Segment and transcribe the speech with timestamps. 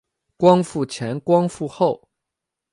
[0.35, 2.09] 光复前光复后